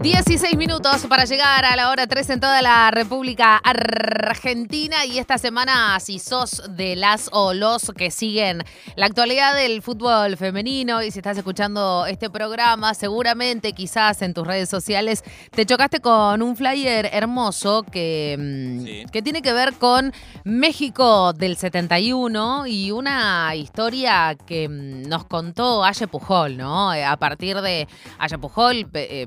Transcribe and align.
16 0.00 0.56
minutos 0.56 1.06
para 1.08 1.24
llegar 1.24 1.64
a 1.64 1.74
la 1.74 1.90
hora 1.90 2.06
3 2.06 2.30
en 2.30 2.38
toda 2.40 2.62
la 2.62 2.88
República 2.92 3.56
Argentina 3.56 5.04
y 5.04 5.18
esta 5.18 5.38
semana 5.38 5.98
si 5.98 6.20
sos 6.20 6.62
de 6.70 6.94
las 6.94 7.28
o 7.32 7.52
los 7.52 7.90
que 7.96 8.12
siguen 8.12 8.62
la 8.94 9.06
actualidad 9.06 9.56
del 9.56 9.82
fútbol 9.82 10.36
femenino 10.36 11.02
y 11.02 11.10
si 11.10 11.18
estás 11.18 11.36
escuchando 11.36 12.06
este 12.06 12.30
programa, 12.30 12.94
seguramente 12.94 13.72
quizás 13.72 14.22
en 14.22 14.34
tus 14.34 14.46
redes 14.46 14.68
sociales 14.68 15.24
te 15.50 15.66
chocaste 15.66 15.98
con 15.98 16.42
un 16.42 16.54
flyer 16.54 17.10
hermoso 17.12 17.82
que, 17.82 18.36
mm, 18.38 18.84
Sí. 18.84 19.04
que 19.10 19.20
tiene 19.22 19.42
que 19.42 19.52
ver 19.52 19.72
con 19.74 20.12
México 20.44 21.32
del 21.32 21.56
71 21.56 22.68
y 22.68 22.92
una 22.92 23.52
historia 23.56 24.36
que 24.46 24.68
mm, 24.68 25.08
nos 25.08 25.24
contó 25.24 25.82
Aye 25.82 26.06
Pujol, 26.06 26.56
¿no? 26.56 26.94
Eh, 26.94 27.04
A 27.04 27.16
partir 27.16 27.60
de 27.60 27.88
Aye 28.20 28.38
Pujol, 28.38 28.86
pe- 28.86 29.26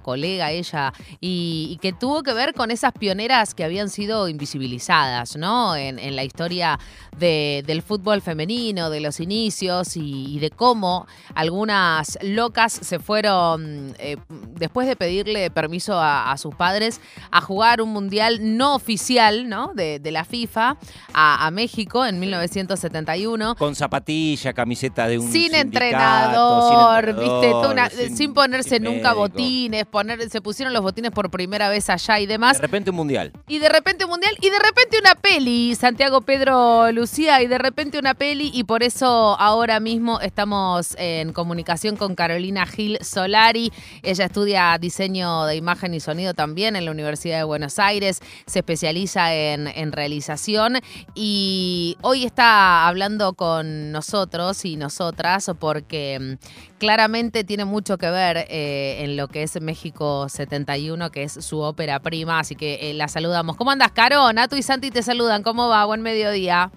colega 0.00 0.50
ella, 0.50 0.92
y, 1.20 1.68
y 1.70 1.76
que 1.78 1.92
tuvo 1.92 2.22
que 2.22 2.32
ver 2.32 2.54
con 2.54 2.70
esas 2.70 2.92
pioneras 2.92 3.54
que 3.54 3.64
habían 3.64 3.88
sido 3.90 4.28
invisibilizadas, 4.28 5.36
¿no? 5.36 5.76
En, 5.76 5.98
en 5.98 6.16
la 6.16 6.24
historia 6.24 6.78
de- 7.18 7.62
del 7.66 7.82
fútbol 7.82 8.20
femenino, 8.22 8.90
de 8.90 9.00
los 9.00 9.20
inicios 9.20 9.96
y, 9.96 10.34
y 10.36 10.38
de 10.38 10.50
cómo 10.50 11.06
algunas 11.34 12.18
locas 12.22 12.72
se 12.72 12.98
fueron, 12.98 13.94
eh, 13.98 14.16
después 14.54 14.86
de 14.86 14.96
pedirle 14.96 15.50
permiso 15.50 15.98
a, 15.98 16.30
a 16.32 16.36
sus 16.36 16.54
padres, 16.54 17.00
a 17.30 17.40
jugar 17.40 17.80
un 17.80 17.90
mundial 17.92 18.38
no 18.56 18.74
oficial, 18.74 19.48
¿no? 19.48 19.72
De, 19.74 19.98
de 19.98 20.10
la 20.10 20.24
FIFA 20.24 20.76
a, 21.14 21.46
a 21.46 21.50
México 21.50 22.04
en 22.04 22.18
1971. 22.20 23.54
Con 23.56 23.74
zapatilla, 23.74 24.52
camiseta 24.52 25.06
de 25.08 25.18
un 25.18 25.30
Sin 25.32 25.54
entrenador, 25.54 27.04
sin 27.06 27.16
viste, 27.16 27.26
entrenador, 27.50 27.72
una- 27.72 27.90
sin, 27.90 28.16
sin- 28.16 28.34
ponerse 28.34 28.76
sin 28.76 28.82
nunca 28.84 29.14
médico. 29.14 29.16
botines, 29.20 29.85
poner, 29.90 30.28
se 30.30 30.40
pusieron 30.40 30.72
los 30.74 30.82
botines 30.82 31.10
por 31.10 31.30
primera 31.30 31.68
vez 31.68 31.88
allá 31.90 32.18
y 32.20 32.26
De 32.26 32.34
demás. 32.34 32.58
repente 32.60 32.90
un 32.90 32.96
mundial. 32.96 33.32
Y 33.48 33.58
de 33.58 33.68
repente 33.68 34.04
un 34.04 34.10
mundial 34.10 34.36
y 34.40 34.50
de 34.50 34.58
repente 34.58 34.98
una 35.00 35.14
peli, 35.14 35.74
Santiago 35.74 36.20
Pedro 36.20 36.90
Lucía, 36.92 37.40
y 37.42 37.46
de 37.46 37.58
repente 37.58 37.98
una 37.98 38.14
peli, 38.14 38.50
y 38.52 38.64
por 38.64 38.82
eso 38.82 39.06
ahora 39.40 39.80
mismo 39.80 40.20
estamos 40.20 40.94
en 40.98 41.32
comunicación 41.32 41.96
con 41.96 42.14
Carolina 42.14 42.66
Gil 42.66 42.98
Solari. 43.00 43.72
Ella 44.02 44.24
estudia 44.26 44.76
diseño 44.78 45.44
de 45.46 45.56
imagen 45.56 45.94
y 45.94 46.00
sonido 46.00 46.34
también 46.34 46.76
en 46.76 46.84
la 46.84 46.90
Universidad 46.90 47.38
de 47.38 47.44
Buenos 47.44 47.78
Aires, 47.78 48.20
se 48.46 48.58
especializa 48.58 49.34
en, 49.34 49.68
en 49.68 49.92
realización 49.92 50.78
y 51.14 51.96
hoy 52.02 52.24
está 52.24 52.86
hablando 52.88 53.34
con 53.34 53.92
nosotros 53.92 54.64
y 54.64 54.76
nosotras 54.76 55.50
porque 55.58 56.18
mm, 56.20 56.76
claramente 56.78 57.44
tiene 57.44 57.64
mucho 57.64 57.98
que 57.98 58.10
ver 58.10 58.46
eh, 58.48 58.98
en 59.04 59.16
lo 59.16 59.28
que 59.28 59.42
es 59.42 59.60
México 59.60 59.75
71, 59.76 61.10
que 61.10 61.22
es 61.22 61.32
su 61.32 61.60
ópera 61.60 62.00
prima, 62.00 62.40
así 62.40 62.56
que 62.56 62.90
eh, 62.90 62.94
la 62.94 63.08
saludamos. 63.08 63.56
¿Cómo 63.56 63.70
andas, 63.70 63.92
Caro? 63.92 64.32
Nato 64.32 64.56
y 64.56 64.62
Santi 64.62 64.90
te 64.90 65.02
saludan. 65.02 65.42
¿Cómo 65.42 65.68
va? 65.68 65.84
Buen 65.84 66.02
mediodía. 66.02 66.70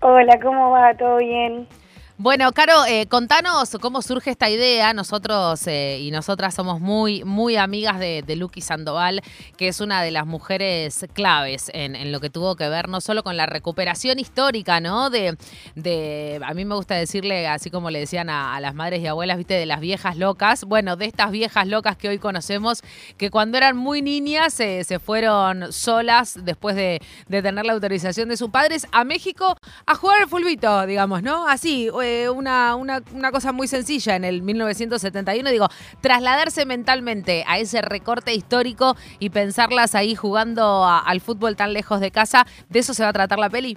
Hola, 0.00 0.38
¿cómo 0.42 0.70
va? 0.70 0.94
¿Todo 0.94 1.16
bien? 1.18 1.66
Bueno, 2.20 2.50
Caro, 2.50 2.84
eh, 2.84 3.06
contanos 3.06 3.76
cómo 3.80 4.02
surge 4.02 4.30
esta 4.30 4.50
idea. 4.50 4.92
Nosotros 4.92 5.64
eh, 5.68 6.00
y 6.00 6.10
nosotras 6.10 6.52
somos 6.52 6.80
muy, 6.80 7.22
muy 7.22 7.54
amigas 7.54 8.00
de, 8.00 8.24
Lucky 8.34 8.60
Sandoval, 8.60 9.22
que 9.56 9.68
es 9.68 9.80
una 9.80 10.02
de 10.02 10.10
las 10.10 10.26
mujeres 10.26 11.06
claves 11.12 11.70
en, 11.72 12.10
lo 12.10 12.18
que 12.18 12.28
tuvo 12.28 12.56
que 12.56 12.68
ver 12.68 12.88
no 12.88 13.00
solo 13.00 13.22
con 13.22 13.36
la 13.36 13.46
recuperación 13.46 14.18
histórica, 14.18 14.80
¿no? 14.80 15.10
De, 15.10 16.40
a 16.44 16.54
mí 16.54 16.64
me 16.64 16.74
gusta 16.74 16.96
decirle, 16.96 17.46
así 17.46 17.70
como 17.70 17.88
le 17.88 18.00
decían 18.00 18.30
a, 18.30 18.58
las 18.58 18.74
madres 18.74 19.00
y 19.00 19.06
abuelas, 19.06 19.36
viste, 19.36 19.54
de 19.54 19.66
las 19.66 19.78
viejas 19.78 20.16
locas. 20.16 20.64
Bueno, 20.64 20.96
de 20.96 21.04
estas 21.04 21.30
viejas 21.30 21.68
locas 21.68 21.96
que 21.96 22.08
hoy 22.08 22.18
conocemos, 22.18 22.82
que 23.16 23.30
cuando 23.30 23.58
eran 23.58 23.76
muy 23.76 24.02
niñas 24.02 24.58
eh, 24.58 24.82
se 24.82 24.98
fueron 24.98 25.72
solas 25.72 26.36
después 26.42 26.74
de, 26.74 27.00
de 27.28 27.42
tener 27.42 27.64
la 27.64 27.74
autorización 27.74 28.28
de 28.28 28.36
sus 28.36 28.50
padres 28.50 28.88
a 28.90 29.04
México 29.04 29.56
a 29.86 29.94
jugar 29.94 30.22
al 30.22 30.28
fulbito, 30.28 30.84
digamos, 30.84 31.22
¿no? 31.22 31.46
Así, 31.46 31.88
una, 32.34 32.76
una, 32.76 33.00
una 33.14 33.30
cosa 33.30 33.52
muy 33.52 33.66
sencilla 33.66 34.16
en 34.16 34.24
el 34.24 34.42
1971, 34.42 35.50
digo, 35.50 35.66
trasladarse 36.00 36.66
mentalmente 36.66 37.44
a 37.46 37.58
ese 37.58 37.82
recorte 37.82 38.34
histórico 38.34 38.94
y 39.18 39.30
pensarlas 39.30 39.94
ahí 39.94 40.14
jugando 40.14 40.84
al 40.84 41.20
fútbol 41.20 41.56
tan 41.56 41.72
lejos 41.72 42.00
de 42.00 42.10
casa, 42.10 42.44
¿de 42.68 42.78
eso 42.80 42.94
se 42.94 43.02
va 43.02 43.10
a 43.10 43.12
tratar 43.12 43.38
la 43.38 43.50
peli? 43.50 43.76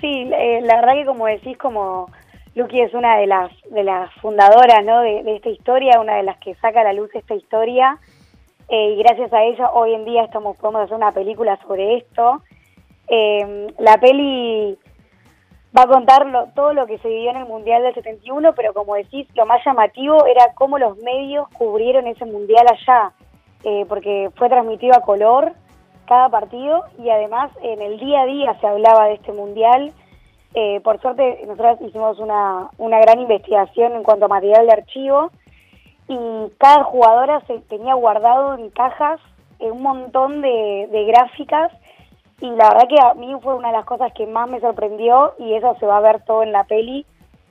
Sí, 0.00 0.30
eh, 0.32 0.60
la 0.62 0.76
verdad 0.76 0.94
que 0.94 1.06
como 1.06 1.26
decís, 1.26 1.56
como 1.58 2.10
Lucky 2.54 2.80
es 2.80 2.92
una 2.94 3.16
de 3.18 3.26
las 3.26 3.50
de 3.70 3.84
las 3.84 4.12
fundadoras 4.20 4.84
¿no? 4.84 5.00
de, 5.00 5.22
de 5.22 5.36
esta 5.36 5.48
historia, 5.48 6.00
una 6.00 6.16
de 6.16 6.24
las 6.24 6.38
que 6.38 6.54
saca 6.56 6.82
a 6.82 6.84
la 6.84 6.92
luz 6.92 7.10
esta 7.14 7.34
historia, 7.34 7.98
eh, 8.68 8.94
y 8.94 9.02
gracias 9.02 9.32
a 9.32 9.42
ella 9.42 9.70
hoy 9.72 9.94
en 9.94 10.04
día 10.04 10.24
estamos 10.24 10.56
podemos 10.56 10.82
hacer 10.82 10.96
una 10.96 11.12
película 11.12 11.58
sobre 11.66 11.98
esto. 11.98 12.42
Eh, 13.08 13.66
la 13.78 13.98
peli 13.98 14.78
va 15.76 15.82
a 15.82 15.86
contar 15.86 16.26
lo- 16.26 16.46
todo 16.54 16.72
lo 16.72 16.86
que 16.86 16.98
se 16.98 17.08
vivió 17.08 17.30
en 17.30 17.38
el 17.38 17.46
Mundial 17.46 17.82
del 17.82 17.94
71, 17.94 18.52
pero 18.54 18.72
como 18.74 18.94
decís, 18.94 19.26
lo 19.34 19.44
más 19.46 19.64
llamativo 19.64 20.24
era 20.26 20.52
cómo 20.54 20.78
los 20.78 20.96
medios 20.98 21.48
cubrieron 21.58 22.06
ese 22.06 22.24
Mundial 22.24 22.66
allá, 22.68 23.12
eh, 23.64 23.84
porque 23.88 24.30
fue 24.36 24.48
transmitido 24.48 24.94
a 24.96 25.00
color 25.02 25.52
cada 26.06 26.28
partido 26.28 26.84
y 26.98 27.08
además 27.10 27.50
en 27.62 27.80
el 27.80 27.98
día 27.98 28.22
a 28.22 28.26
día 28.26 28.60
se 28.60 28.66
hablaba 28.66 29.06
de 29.06 29.14
este 29.14 29.32
Mundial. 29.32 29.92
Eh, 30.54 30.80
por 30.84 31.00
suerte, 31.00 31.40
nosotros 31.46 31.80
hicimos 31.80 32.18
una, 32.20 32.68
una 32.78 33.00
gran 33.00 33.18
investigación 33.20 33.94
en 33.94 34.02
cuanto 34.04 34.26
a 34.26 34.28
material 34.28 34.66
de 34.66 34.72
archivo 34.72 35.30
y 36.06 36.16
cada 36.58 36.84
jugadora 36.84 37.40
se 37.46 37.58
tenía 37.60 37.94
guardado 37.94 38.54
en 38.54 38.70
cajas 38.70 39.18
eh, 39.58 39.70
un 39.70 39.82
montón 39.82 40.42
de, 40.42 40.88
de 40.92 41.04
gráficas 41.06 41.72
y 42.40 42.50
la 42.50 42.70
verdad 42.70 42.88
que 42.88 43.00
a 43.00 43.14
mí 43.14 43.34
fue 43.42 43.54
una 43.54 43.68
de 43.68 43.76
las 43.76 43.86
cosas 43.86 44.12
que 44.12 44.26
más 44.26 44.48
me 44.48 44.60
sorprendió 44.60 45.34
y 45.38 45.54
eso 45.54 45.76
se 45.78 45.86
va 45.86 45.98
a 45.98 46.00
ver 46.00 46.22
todo 46.24 46.42
en 46.42 46.52
la 46.52 46.64
peli, 46.64 47.06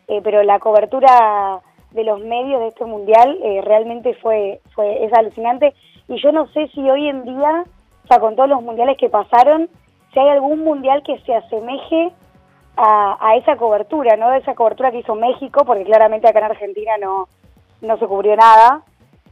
eh, 0.07 0.21
pero 0.23 0.44
la 0.44 0.59
cobertura 0.59 1.61
de 1.91 2.03
los 2.03 2.19
medios 2.19 2.59
de 2.59 2.67
este 2.67 2.85
mundial 2.85 3.38
eh, 3.44 3.61
realmente 3.61 4.13
fue, 4.16 4.59
fue 4.75 5.05
es 5.05 5.13
alucinante 5.13 5.73
y 6.07 6.21
yo 6.21 6.31
no 6.31 6.47
sé 6.47 6.67
si 6.69 6.89
hoy 6.89 7.07
en 7.07 7.23
día, 7.23 7.63
o 8.03 8.07
sea, 8.07 8.19
con 8.19 8.35
todos 8.35 8.49
los 8.49 8.61
mundiales 8.61 8.97
que 8.97 9.09
pasaron, 9.09 9.69
si 10.13 10.19
hay 10.19 10.29
algún 10.29 10.63
mundial 10.63 11.01
que 11.03 11.17
se 11.19 11.33
asemeje 11.33 12.11
a, 12.75 13.17
a 13.19 13.35
esa 13.35 13.55
cobertura, 13.55 14.17
¿no? 14.17 14.33
Esa 14.33 14.53
cobertura 14.53 14.91
que 14.91 15.00
hizo 15.00 15.15
México, 15.15 15.63
porque 15.65 15.85
claramente 15.85 16.27
acá 16.27 16.39
en 16.39 16.45
Argentina 16.45 16.91
no, 17.00 17.27
no 17.81 17.97
se 17.97 18.07
cubrió 18.07 18.35
nada, 18.35 18.81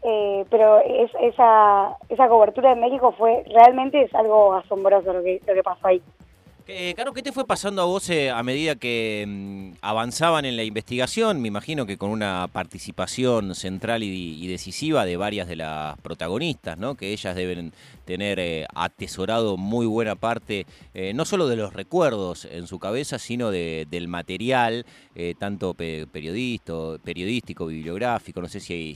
eh, 0.03 0.45
pero 0.49 0.79
es, 0.79 1.11
esa, 1.21 1.97
esa 2.09 2.27
cobertura 2.27 2.71
en 2.71 2.79
México 2.79 3.13
fue 3.17 3.43
realmente 3.53 4.01
es 4.01 4.13
algo 4.15 4.53
asombroso 4.53 5.13
lo 5.13 5.23
que, 5.23 5.41
lo 5.45 5.53
que 5.53 5.63
pasó 5.63 5.87
ahí. 5.87 6.01
Eh, 6.67 6.93
Caro, 6.95 7.11
¿qué 7.11 7.23
te 7.23 7.31
fue 7.31 7.45
pasando 7.45 7.81
a 7.81 7.85
vos 7.85 8.07
eh, 8.09 8.29
a 8.29 8.43
medida 8.43 8.75
que 8.75 9.25
mm, 9.27 9.77
avanzaban 9.81 10.45
en 10.45 10.55
la 10.55 10.63
investigación? 10.63 11.41
Me 11.41 11.47
imagino 11.47 11.85
que 11.85 11.97
con 11.97 12.11
una 12.11 12.47
participación 12.53 13.55
central 13.55 14.03
y, 14.03 14.45
decisiva 14.47 15.05
de 15.05 15.17
varias 15.17 15.47
de 15.47 15.55
las 15.55 15.97
protagonistas, 15.99 16.77
¿no? 16.77 16.95
Que 16.95 17.11
ellas 17.13 17.35
deben 17.35 17.73
tener 18.05 18.39
eh, 18.39 18.65
atesorado 18.75 19.57
muy 19.57 19.85
buena 19.85 20.15
parte, 20.15 20.65
no 21.15 21.23
solo 21.25 21.47
de 21.47 21.55
los 21.55 21.73
recuerdos 21.73 22.45
en 22.45 22.67
su 22.67 22.79
cabeza, 22.79 23.17
sino 23.17 23.49
de- 23.49 23.87
del 23.89 24.07
material, 24.09 24.85
tanto 25.39 25.73
pe- 25.73 26.05
periodístico, 26.11 27.65
bibliográfico, 27.67 28.41
no 28.41 28.49
sé 28.49 28.59
si, 28.59 28.93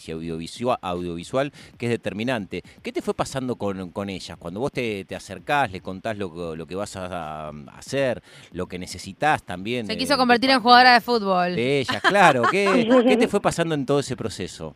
audiovisual, 0.82 1.52
que 1.78 1.86
es 1.86 1.90
determinante. 1.92 2.62
¿Qué 2.84 2.92
te 2.92 3.02
fue 3.02 3.14
pasando 3.14 3.56
con, 3.56 3.92
ellas? 4.10 4.38
Cuando 4.38 4.60
vos 4.60 4.72
te, 4.74 5.06
te 5.06 5.16
acercás, 5.16 5.72
le 5.72 5.80
contás 5.82 6.18
lo, 6.18 6.34
que- 6.34 6.56
vas 6.76 6.96
a 6.98 7.52
hacer, 7.70 8.22
lo 8.52 8.68
que 8.68 8.78
necesitas 8.80 9.44
también. 9.44 9.86
Se 9.86 9.98
quiso 9.98 10.14
de 10.14 10.20
convertir 10.20 10.50
en 10.50 10.60
jugadora 10.62 10.94
de 10.94 11.02
fútbol. 11.02 11.56
De 11.56 11.80
ellas, 11.80 12.02
claro. 12.02 12.44
¿Qué, 12.52 12.88
¿Qué 13.08 13.18
te 13.18 13.28
fue 13.28 13.42
pasando 13.42 13.76
en 13.76 13.86
todo 13.86 14.00
ese 14.00 14.16
proceso? 14.16 14.74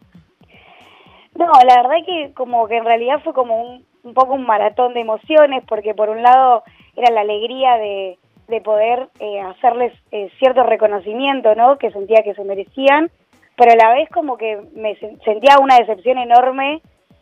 No, 1.36 1.46
la 1.66 1.76
verdad 1.82 2.06
que 2.06 2.34
como 2.34 2.68
que 2.68 2.78
en 2.78 2.86
realidad 2.86 3.22
fue 3.24 3.34
como 3.34 3.62
un, 3.62 3.86
un 4.04 4.14
poco 4.14 4.34
un 4.34 4.46
maratón 4.46 4.94
de 4.94 5.02
emociones, 5.02 5.64
porque 5.68 5.94
por 5.94 6.10
un 6.10 6.22
lado 6.22 6.64
era 6.96 7.12
la 7.14 7.22
alegría 7.22 7.76
de, 7.78 8.18
de 8.48 8.62
poder 8.62 9.08
eh, 9.20 9.40
hacerles 9.42 9.94
eh, 10.12 10.30
cierto 10.40 10.64
reconocimiento, 10.64 11.56
¿no? 11.56 11.78
Que 11.78 11.92
sentía 11.92 12.24
que 12.24 12.34
se 12.34 12.44
merecían, 12.44 13.10
pero 13.56 13.72
a 13.72 13.76
la 13.76 13.94
vez 13.94 14.10
como 14.10 14.38
que 14.38 14.58
me 14.76 14.98
sen- 15.00 15.24
sentía 15.24 15.60
una 15.62 15.78
decepción 15.78 16.18
enorme 16.18 16.82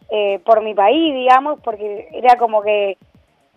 eh, 0.10 0.40
por 0.46 0.64
mi 0.64 0.74
país, 0.74 1.14
digamos, 1.14 1.60
porque 1.62 2.08
era 2.14 2.38
como 2.38 2.62
que, 2.64 2.98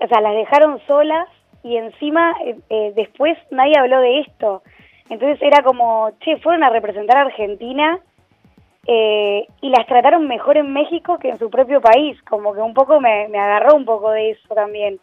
o 0.01 0.09
sea, 0.09 0.21
las 0.21 0.35
dejaron 0.35 0.79
solas 0.87 1.27
y 1.63 1.77
encima 1.77 2.35
eh, 2.45 2.57
eh, 2.71 2.93
después 2.97 3.37
nadie 3.51 3.79
habló 3.79 4.01
de 4.01 4.21
esto. 4.21 4.63
Entonces 5.09 5.41
era 5.43 5.63
como, 5.63 6.11
che, 6.21 6.39
fueron 6.39 6.63
a 6.63 6.71
representar 6.71 7.19
a 7.19 7.23
Argentina 7.23 7.99
eh, 8.87 9.47
y 9.61 9.69
las 9.71 9.87
trataron 9.87 10.29
mejor 10.29 10.57
en 10.57 10.73
México 10.73 11.19
que 11.19 11.31
en 11.31 11.39
su 11.39 11.51
propio 11.51 11.81
país, 11.81 12.21
como 12.23 12.55
que 12.55 12.61
un 12.61 12.75
poco 12.75 13.01
me, 13.01 13.29
me 13.29 13.39
agarró 13.39 13.75
un 13.75 13.85
poco 13.85 14.11
de 14.11 14.31
eso 14.31 14.55
también. 14.55 15.01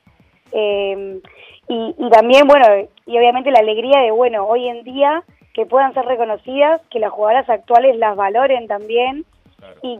Eh, 0.51 1.19
y, 1.67 1.95
y 1.97 2.09
también, 2.09 2.47
bueno, 2.47 2.65
y 3.05 3.17
obviamente 3.17 3.51
la 3.51 3.59
alegría 3.59 4.01
de, 4.01 4.11
bueno, 4.11 4.45
hoy 4.45 4.67
en 4.67 4.83
día 4.83 5.23
que 5.53 5.65
puedan 5.65 5.93
ser 5.93 6.05
reconocidas, 6.05 6.81
que 6.91 6.99
las 6.99 7.11
jugadoras 7.11 7.49
actuales 7.49 7.97
las 7.97 8.15
valoren 8.15 8.67
también 8.67 9.25
y, 9.81 9.99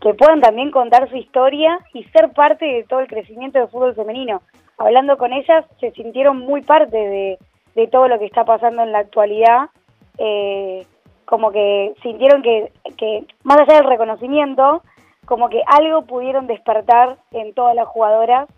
que 0.00 0.14
puedan 0.14 0.40
también 0.40 0.70
contar 0.70 1.10
su 1.10 1.16
historia 1.16 1.78
y 1.92 2.04
ser 2.04 2.32
parte 2.32 2.64
de 2.64 2.84
todo 2.84 3.00
el 3.00 3.06
crecimiento 3.06 3.58
del 3.58 3.68
fútbol 3.68 3.94
femenino. 3.94 4.40
Hablando 4.78 5.16
con 5.16 5.32
ellas, 5.32 5.64
se 5.80 5.90
sintieron 5.92 6.38
muy 6.38 6.62
parte 6.62 7.38
de, 7.74 7.86
todo 7.88 8.08
lo 8.08 8.18
que 8.18 8.26
está 8.26 8.44
pasando 8.44 8.82
en 8.82 8.92
la 8.92 9.00
actualidad, 9.00 9.70
eh, 10.18 10.86
como 11.24 11.50
que 11.50 11.94
sintieron 12.02 12.42
que, 12.42 12.72
que, 12.96 13.24
más 13.42 13.58
allá 13.58 13.78
del 13.78 13.88
reconocimiento, 13.88 14.82
como 15.24 15.48
que 15.48 15.62
algo 15.66 16.02
pudieron 16.02 16.46
despertar 16.46 17.16
en 17.32 17.54
todas 17.54 17.74
las 17.74 17.88
jugadoras 17.88 18.48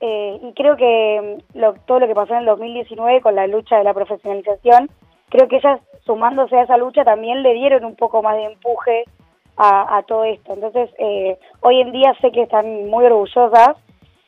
eh, 0.00 0.38
y 0.42 0.52
creo 0.52 0.76
que 0.76 1.40
mm, 1.54 1.86
todo 1.86 2.00
lo 2.00 2.06
que 2.06 2.14
pasó 2.14 2.34
en 2.34 2.40
el 2.40 2.46
2019 2.46 3.20
con 3.20 3.34
la 3.34 3.46
lucha 3.46 3.78
de 3.78 3.84
la 3.84 3.94
profesionalización, 3.94 4.90
creo 5.28 5.48
que 5.48 5.56
ellas 5.56 5.80
sumándose 6.04 6.56
a 6.56 6.62
esa 6.62 6.76
lucha 6.76 7.04
también 7.04 7.42
le 7.42 7.54
dieron 7.54 7.84
un 7.84 7.96
poco 7.96 8.22
más 8.22 8.36
de 8.36 8.44
empuje 8.44 9.04
a, 9.58 10.02
todo 10.06 10.24
esto. 10.24 10.52
Entonces, 10.52 10.90
eh, 10.98 11.38
hoy 11.60 11.80
en 11.80 11.90
día 11.90 12.14
sé 12.20 12.30
que 12.30 12.42
están 12.42 12.90
muy 12.90 13.06
orgullosas 13.06 13.76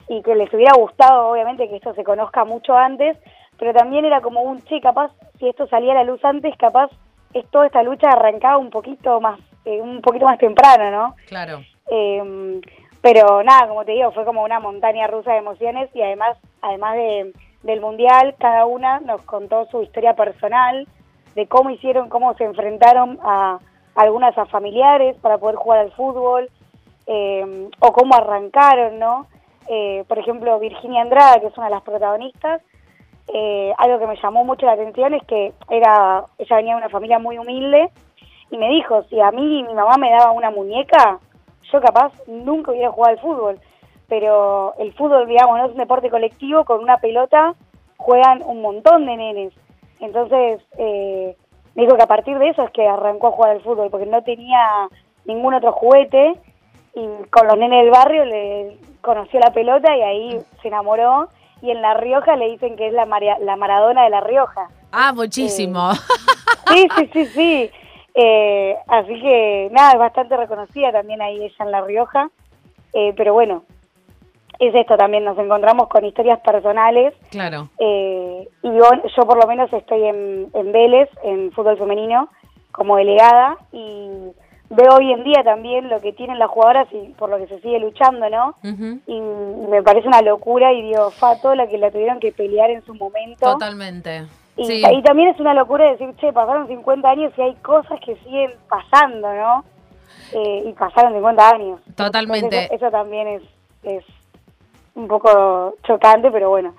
y 0.09 0.23
que 0.23 0.35
les 0.35 0.53
hubiera 0.53 0.73
gustado, 0.77 1.29
obviamente, 1.29 1.69
que 1.69 1.77
esto 1.77 1.95
se 1.95 2.05
conozca 2.05 2.45
mucho 2.45 2.75
antes, 2.77 3.17
pero 3.59 3.73
también 3.73 4.05
era 4.05 4.21
como 4.21 4.43
un, 4.43 4.63
che, 4.65 4.81
capaz, 4.81 5.13
si 5.39 5.49
esto 5.49 5.67
salía 5.67 5.93
a 5.93 5.97
la 5.97 6.05
luz 6.05 6.25
antes, 6.25 6.57
capaz 6.57 6.91
es 7.35 7.47
toda 7.51 7.67
esta 7.67 7.83
lucha 7.83 8.09
arrancaba 8.11 8.57
un 8.57 8.71
poquito 8.71 9.21
más, 9.21 9.39
eh, 9.65 9.81
un 9.81 10.01
poquito 10.01 10.25
más 10.25 10.39
temprano, 10.39 10.91
¿no? 10.91 11.15
Claro. 11.27 11.61
Eh, 11.91 12.61
pero 13.01 13.43
nada, 13.43 13.69
como 13.69 13.85
te 13.85 13.93
digo, 13.93 14.11
fue 14.13 14.25
como 14.25 14.43
una 14.43 14.61
montaña 14.61 15.07
rusa 15.07 15.33
de 15.33 15.39
emociones 15.39 15.89
y 15.95 16.03
además, 16.03 16.37
además 16.63 16.95
de, 16.95 17.33
del 17.63 17.81
mundial, 17.81 18.35
cada 18.39 18.67
una 18.67 19.01
nos 19.01 19.23
contó 19.23 19.67
su 19.71 19.83
historia 19.83 20.15
personal, 20.15 20.87
de 21.35 21.47
cómo 21.47 21.71
hicieron, 21.71 22.09
cómo 22.09 22.35
se 22.35 22.45
enfrentaron 22.45 23.19
a, 23.23 23.59
algunas 23.95 24.37
a 24.37 24.47
familiares 24.47 25.17
para 25.21 25.39
poder 25.39 25.57
jugar 25.57 25.81
al 25.81 25.93
fútbol, 25.93 26.51
eh, 27.07 27.69
o 27.79 27.93
cómo 27.93 28.15
arrancaron, 28.15 28.99
¿no? 28.99 29.27
Eh, 29.69 30.05
por 30.09 30.19
ejemplo, 30.19 30.59
Virginia 30.59 31.03
Andrada, 31.03 31.41
que 31.41 31.47
es 31.47 31.57
una 31.59 31.67
de 31.67 31.75
las 31.75 31.83
protagonistas, 31.83 32.63
eh, 33.33 33.73
algo 33.77 33.99
que 33.99 34.07
me 34.07 34.17
llamó 34.17 34.45
mucho 34.45 34.65
la 34.65 34.73
atención 34.73 35.13
es 35.13 35.23
que 35.25 35.53
era 35.69 36.25
ella 36.39 36.57
venía 36.57 36.73
de 36.73 36.79
una 36.79 36.89
familia 36.89 37.19
muy 37.19 37.37
humilde 37.37 37.91
y 38.51 38.57
me 38.57 38.71
dijo, 38.71 39.03
si 39.05 39.21
a 39.21 39.31
mí 39.31 39.63
mi 39.63 39.75
mamá 39.75 39.99
me 39.99 40.11
daba 40.11 40.33
una 40.33 40.51
muñeca, 40.51 41.19
yo 41.71 41.81
capaz 41.83 42.13
nunca 42.27 42.71
hubiera 42.71 42.91
jugado 42.91 43.13
al 43.13 43.21
fútbol, 43.21 43.61
pero 44.09 44.73
el 44.79 44.95
fútbol, 44.95 45.27
digamos, 45.27 45.59
no 45.59 45.67
es 45.67 45.73
un 45.73 45.77
deporte 45.79 46.09
colectivo, 46.09 46.65
con 46.65 46.83
una 46.83 46.97
pelota 46.97 47.55
juegan 47.99 48.43
un 48.47 48.63
montón 48.63 49.05
de 49.05 49.17
nenes. 49.17 49.53
Entonces, 50.01 50.63
eh, 50.79 51.37
me 51.75 51.83
dijo 51.83 51.97
que 51.97 52.05
a 52.05 52.07
partir 52.07 52.39
de 52.39 52.49
eso 52.49 52.63
es 52.63 52.71
que 52.71 52.87
arrancó 52.87 53.27
a 53.27 53.33
jugar 53.33 53.51
al 53.51 53.63
fútbol, 53.63 53.91
porque 53.91 54.07
no 54.07 54.23
tenía 54.23 54.89
ningún 55.27 55.53
otro 55.53 55.73
juguete 55.73 56.33
y 56.95 57.07
con 57.31 57.47
los 57.47 57.59
nenes 57.59 57.83
del 57.83 57.91
barrio 57.91 58.25
le 58.25 58.79
conoció 59.09 59.41
la 59.41 59.53
pelota 59.53 59.97
y 59.97 60.03
ahí 60.03 60.41
se 60.61 60.69
enamoró. 60.69 61.29
Y 61.61 61.71
en 61.73 61.83
La 61.83 61.95
Rioja 61.95 62.37
le 62.37 62.51
dicen 62.51 62.77
que 62.77 62.87
es 62.87 62.93
la, 62.93 63.07
la 63.41 63.57
Maradona 63.57 64.05
de 64.05 64.11
La 64.11 64.21
Rioja. 64.21 64.69
Ah, 64.93 65.13
muchísimo. 65.13 65.91
Eh, 65.91 65.97
sí, 66.69 66.89
sí, 66.97 67.09
sí, 67.13 67.27
sí. 67.27 67.71
Eh, 68.15 68.77
así 68.87 69.21
que 69.21 69.69
nada, 69.73 69.93
es 69.93 69.99
bastante 69.99 70.37
reconocida 70.37 70.93
también 70.93 71.23
ahí 71.23 71.37
ella 71.43 71.65
en 71.65 71.71
La 71.71 71.81
Rioja. 71.81 72.31
Eh, 72.93 73.13
pero 73.17 73.33
bueno, 73.33 73.65
es 74.59 74.75
esto 74.75 74.97
también, 74.97 75.25
nos 75.25 75.39
encontramos 75.39 75.89
con 75.89 76.05
historias 76.05 76.41
personales. 76.41 77.15
Claro. 77.31 77.69
Eh, 77.79 78.49
y 78.63 78.69
yo, 78.69 78.85
yo, 79.17 79.23
por 79.27 79.41
lo 79.41 79.47
menos 79.47 79.73
estoy 79.73 80.05
en, 80.05 80.51
en 80.53 80.73
Vélez, 80.73 81.09
en 81.23 81.51
fútbol 81.53 81.79
femenino, 81.79 82.29
como 82.73 82.97
delegada, 82.97 83.57
y 83.73 84.11
veo 84.71 84.97
hoy 84.97 85.13
en 85.13 85.25
día 85.25 85.43
también 85.45 85.89
lo 85.89 86.01
que 86.01 86.13
tienen 86.13 86.39
las 86.39 86.51
jugadoras 86.51 86.89
y 86.93 87.09
por 87.15 87.31
lo 87.31 87.39
que 87.39 87.47
se 87.47 87.61
sigue 87.61 87.79
luchando, 87.79 88.29
¿no? 88.29 88.55
Y 89.07 89.21
me 89.71 89.83
parece 89.83 90.09
una 90.09 90.23
locura 90.23 90.73
y 90.73 90.83
digo, 90.83 91.11
fa, 91.11 91.41
todo 91.41 91.55
lo 91.55 91.69
que 91.69 91.79
la 91.79 91.91
tuvieron 91.91 92.21
que 92.21 92.33
pelear 92.33 92.71
en 92.71 92.85
su 92.85 92.95
momento. 92.95 93.53
Totalmente. 93.53 94.27
Y, 94.57 95.03
también 95.03 95.29
es 95.29 95.39
una 95.39 95.55
locura 95.55 95.91
decir, 95.91 96.13
che, 96.17 96.33
pasaron 96.33 96.67
50 96.67 97.09
años 97.09 97.33
y 97.37 97.43
hay 97.43 97.55
cosas 97.57 98.01
que 98.05 98.17
siguen 98.17 98.51
pasando, 98.69 99.33
¿no? 99.33 99.65
Eh, 100.33 100.65
y 100.67 100.73
pasaron 100.73 101.13
50 101.13 101.49
años. 101.49 101.81
Totalmente. 101.95 102.75
Eso, 102.75 102.91
también 102.91 103.29
es, 103.29 103.43
es 103.85 104.05
un 104.95 105.07
poco 105.07 105.77
chocante, 105.85 106.31
pero 106.33 106.51
bueno, 106.51 106.75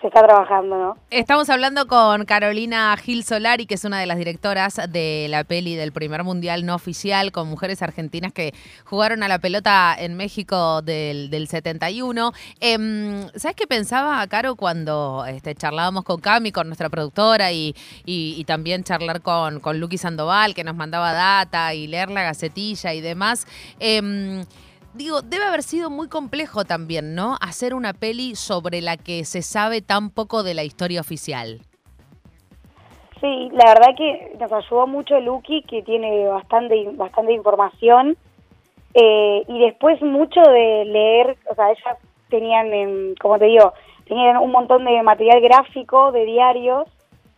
se 0.00 0.06
está 0.06 0.22
trabajando, 0.22 0.78
¿no? 0.78 0.96
Estamos 1.10 1.50
hablando 1.50 1.86
con 1.88 2.24
Carolina 2.24 2.96
Gil 2.96 3.24
Solari, 3.24 3.66
que 3.66 3.74
es 3.74 3.84
una 3.84 3.98
de 3.98 4.06
las 4.06 4.16
directoras 4.18 4.80
de 4.88 5.26
la 5.28 5.42
peli 5.44 5.74
del 5.74 5.92
primer 5.92 6.22
mundial 6.22 6.64
no 6.64 6.74
oficial, 6.74 7.32
con 7.32 7.48
mujeres 7.48 7.82
argentinas 7.82 8.32
que 8.32 8.54
jugaron 8.84 9.22
a 9.22 9.28
la 9.28 9.40
pelota 9.40 9.96
en 9.98 10.16
México 10.16 10.82
del, 10.82 11.30
del 11.30 11.48
71. 11.48 12.32
Em, 12.60 13.28
¿Sabes 13.34 13.56
qué 13.56 13.66
pensaba, 13.66 14.24
Caro, 14.28 14.54
cuando 14.54 15.24
este, 15.26 15.54
charlábamos 15.54 16.04
con 16.04 16.20
Cami, 16.20 16.52
con 16.52 16.68
nuestra 16.68 16.88
productora, 16.88 17.50
y, 17.50 17.74
y, 18.04 18.44
también 18.44 18.84
charlar 18.84 19.20
con, 19.20 19.60
con 19.60 19.80
Luqui 19.80 19.98
Sandoval, 19.98 20.54
que 20.54 20.64
nos 20.64 20.76
mandaba 20.76 21.12
data 21.12 21.74
y 21.74 21.86
leer 21.86 22.10
la 22.10 22.22
gacetilla 22.22 22.94
y 22.94 23.00
demás? 23.00 23.46
Eh, 23.80 24.44
digo, 24.94 25.22
debe 25.22 25.44
haber 25.44 25.62
sido 25.62 25.90
muy 25.90 26.08
complejo 26.08 26.64
también, 26.64 27.14
¿no? 27.14 27.36
Hacer 27.40 27.74
una 27.74 27.92
peli 27.92 28.34
sobre 28.34 28.80
la 28.80 28.96
que 28.96 29.24
se 29.24 29.42
sabe 29.42 29.82
tan 29.82 30.10
poco 30.10 30.42
de 30.42 30.54
la 30.54 30.64
historia 30.64 31.00
oficial. 31.00 31.60
Sí, 33.20 33.48
la 33.52 33.74
verdad 33.74 33.96
que 33.96 34.36
nos 34.38 34.52
ayudó 34.52 34.86
mucho 34.86 35.18
Lucky, 35.20 35.62
que 35.62 35.82
tiene 35.82 36.28
bastante, 36.28 36.88
bastante 36.92 37.32
información. 37.32 38.16
Eh, 38.94 39.42
y 39.46 39.58
después 39.60 40.00
mucho 40.02 40.40
de 40.40 40.84
leer, 40.84 41.36
o 41.50 41.54
sea, 41.54 41.70
ellas 41.70 41.98
tenían, 42.30 43.14
como 43.20 43.38
te 43.38 43.46
digo, 43.46 43.72
tenían 44.06 44.36
un 44.38 44.50
montón 44.50 44.84
de 44.84 45.02
material 45.02 45.40
gráfico, 45.40 46.12
de 46.12 46.24
diarios, 46.24 46.88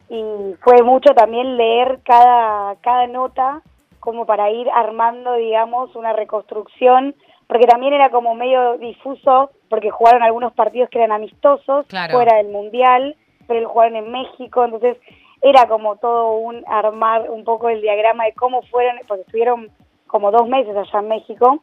y 0.08 0.23
fue 0.62 0.82
mucho 0.82 1.14
también 1.14 1.56
leer 1.56 2.00
cada, 2.05 2.76
cada 2.76 3.06
nota 3.06 3.62
como 4.00 4.26
para 4.26 4.50
ir 4.50 4.69
armando, 4.70 5.35
digamos, 5.35 5.94
una 5.94 6.12
reconstrucción 6.12 7.14
porque 7.50 7.67
también 7.67 7.93
era 7.93 8.11
como 8.11 8.37
medio 8.37 8.79
difuso, 8.79 9.50
porque 9.69 9.91
jugaron 9.91 10.23
algunos 10.23 10.52
partidos 10.52 10.88
que 10.88 10.99
eran 10.99 11.11
amistosos 11.11 11.85
fuera 11.88 12.37
del 12.37 12.50
Mundial, 12.50 13.17
pero 13.49 13.62
lo 13.62 13.69
jugaron 13.70 13.97
en 13.97 14.12
México, 14.12 14.64
entonces 14.64 14.97
era 15.43 15.67
como 15.67 15.97
todo 15.97 16.35
un 16.35 16.62
armar 16.69 17.29
un 17.29 17.43
poco 17.43 17.69
el 17.69 17.81
diagrama 17.81 18.26
de 18.26 18.35
cómo 18.35 18.62
fueron, 18.70 18.99
porque 19.08 19.23
estuvieron 19.23 19.69
como 20.06 20.31
dos 20.31 20.47
meses 20.49 20.76
allá 20.76 21.00
en 21.00 21.08
México, 21.08 21.58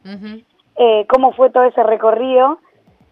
eh, 0.76 1.06
cómo 1.08 1.32
fue 1.32 1.48
todo 1.48 1.64
ese 1.64 1.82
recorrido. 1.82 2.58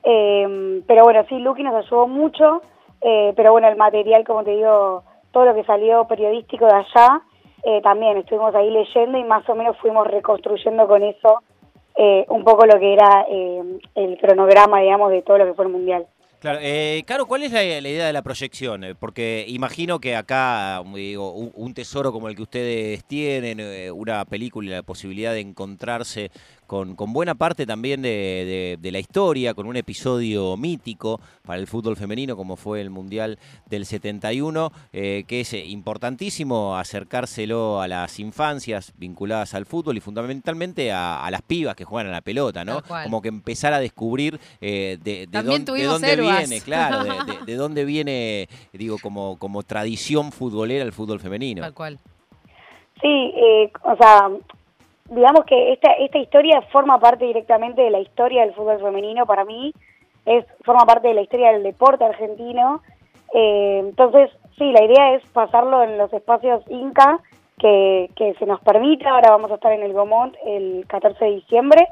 Eh, 0.02 0.82
pero 0.86 1.04
bueno, 1.04 1.24
sí, 1.30 1.38
Lucky 1.38 1.62
nos 1.62 1.76
ayudó 1.76 2.06
mucho, 2.06 2.60
eh, 3.00 3.32
pero 3.36 3.52
bueno, 3.52 3.68
el 3.68 3.76
material, 3.76 4.22
como 4.26 4.44
te 4.44 4.50
digo, 4.50 5.02
todo 5.32 5.46
lo 5.46 5.54
que 5.54 5.64
salió 5.64 6.06
periodístico 6.06 6.66
de 6.66 6.74
allá, 6.74 7.22
también 7.82 8.18
estuvimos 8.18 8.54
ahí 8.54 8.70
leyendo 8.70 9.16
y 9.16 9.24
más 9.24 9.48
o 9.48 9.54
menos 9.54 9.78
fuimos 9.78 10.06
reconstruyendo 10.06 10.86
con 10.86 11.02
eso 11.02 11.42
eh, 11.96 12.26
un 12.28 12.44
poco 12.44 12.66
lo 12.66 12.78
que 12.78 12.92
era 12.92 13.26
eh, 13.30 13.62
el 13.94 14.18
cronograma, 14.18 14.80
digamos, 14.80 15.10
de 15.10 15.22
todo 15.22 15.38
lo 15.38 15.46
que 15.46 15.54
fue 15.54 15.64
el 15.64 15.72
Mundial. 15.72 16.06
Claro, 16.40 16.58
eh, 16.60 17.02
Caro, 17.06 17.26
¿cuál 17.26 17.42
es 17.42 17.52
la, 17.52 17.64
idea 17.64 18.06
de 18.06 18.12
la 18.12 18.22
proyección? 18.22 18.84
Eh, 18.84 18.94
porque 18.94 19.46
imagino 19.48 19.98
que 19.98 20.14
acá, 20.14 20.82
digo, 20.94 21.32
un, 21.32 21.72
tesoro 21.72 22.12
como 22.12 22.28
el 22.28 22.36
que 22.36 22.42
ustedes 22.42 23.04
tienen, 23.04 23.90
una 23.92 24.24
película 24.26 24.68
y 24.68 24.70
la 24.70 24.82
posibilidad 24.82 25.32
de 25.32 25.40
encontrarse 25.40 26.30
con, 26.66 26.96
buena 26.96 27.34
parte 27.34 27.66
también 27.66 28.02
de, 28.02 28.78
la 28.82 28.98
historia, 28.98 29.54
con 29.54 29.66
un 29.66 29.76
episodio 29.76 30.56
mítico 30.56 31.20
para 31.44 31.58
el 31.58 31.66
fútbol 31.66 31.96
femenino 31.96 32.36
como 32.36 32.56
fue 32.56 32.80
el 32.80 32.90
Mundial 32.90 33.38
del 33.66 33.86
71, 33.86 34.72
eh, 34.92 35.24
que 35.26 35.40
es 35.40 35.52
importantísimo 35.54 36.76
acercárselo 36.76 37.80
a 37.80 37.88
las 37.88 38.18
infancias 38.18 38.92
vinculadas 38.96 39.54
al 39.54 39.66
fútbol 39.66 39.96
y 39.96 40.00
fundamentalmente 40.00 40.92
a, 40.92 41.26
las 41.30 41.42
pibas 41.42 41.74
que 41.74 41.84
juegan 41.84 42.08
a 42.08 42.12
la 42.12 42.20
pelota, 42.20 42.64
¿no? 42.64 42.82
Como 42.82 43.20
que 43.20 43.28
empezar 43.28 43.72
a 43.72 43.80
descubrir 43.80 44.38
eh, 44.60 44.98
de, 45.02 45.26
dónde 45.26 46.16
viene, 46.16 46.60
claro, 46.60 47.04
de, 47.46 47.54
dónde 47.54 47.84
viene, 47.84 48.48
digo, 48.72 48.98
como, 49.02 49.38
como 49.38 49.62
tradición 49.62 50.32
futbolera 50.32 50.84
el 50.84 50.92
fútbol 50.92 51.20
femenino. 51.20 51.62
Tal 51.62 51.74
cual. 51.74 51.98
Sí, 53.00 53.32
eh, 53.36 53.70
o 53.82 53.96
sea, 53.96 54.30
digamos 55.08 55.44
que 55.44 55.72
esta, 55.72 55.92
esta 55.92 56.18
historia 56.18 56.62
forma 56.72 56.98
parte 56.98 57.24
directamente 57.24 57.82
de 57.82 57.90
la 57.90 58.00
historia 58.00 58.42
del 58.42 58.54
fútbol 58.54 58.80
femenino 58.80 59.26
para 59.26 59.44
mí, 59.44 59.72
es 60.24 60.44
forma 60.64 60.84
parte 60.84 61.08
de 61.08 61.14
la 61.14 61.22
historia 61.22 61.52
del 61.52 61.62
deporte 61.62 62.04
argentino. 62.04 62.82
Eh, 63.32 63.78
entonces, 63.80 64.30
sí, 64.58 64.72
la 64.72 64.84
idea 64.84 65.14
es 65.14 65.24
pasarlo 65.28 65.82
en 65.82 65.98
los 65.98 66.12
espacios 66.12 66.62
Inca 66.68 67.20
que, 67.58 68.10
que 68.16 68.34
se 68.34 68.46
nos 68.46 68.60
permita. 68.60 69.10
Ahora 69.10 69.30
vamos 69.30 69.50
a 69.50 69.54
estar 69.54 69.72
en 69.72 69.82
el 69.82 69.92
Gomont 69.92 70.34
el 70.44 70.84
14 70.88 71.24
de 71.24 71.30
diciembre 71.32 71.86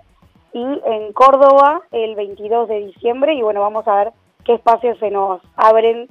y 0.52 0.62
en 0.62 1.12
Córdoba 1.12 1.82
el 1.92 2.14
22 2.14 2.68
de 2.68 2.86
diciembre 2.86 3.34
y 3.34 3.42
bueno, 3.42 3.60
vamos 3.60 3.86
a 3.88 3.96
ver 3.96 4.12
qué 4.44 4.54
espacios 4.54 4.98
se 4.98 5.10
nos 5.10 5.40
abren 5.56 6.08